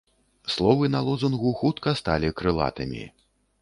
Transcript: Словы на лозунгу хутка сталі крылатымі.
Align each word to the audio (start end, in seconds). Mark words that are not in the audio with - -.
Словы 0.53 0.85
на 0.95 1.03
лозунгу 1.09 1.53
хутка 1.61 1.97
сталі 2.03 2.35
крылатымі. 2.43 3.03